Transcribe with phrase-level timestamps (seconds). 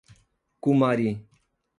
[0.63, 1.11] Cumari